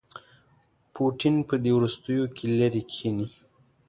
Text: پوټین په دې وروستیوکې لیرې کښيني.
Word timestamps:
پوټین 0.93 1.35
په 1.47 1.55
دې 1.63 1.71
وروستیوکې 1.77 2.45
لیرې 2.59 2.81
کښيني. 2.89 3.27